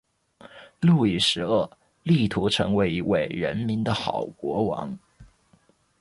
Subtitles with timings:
[0.79, 1.69] 路易十二
[2.01, 4.97] 力图成为一位人民的好国王。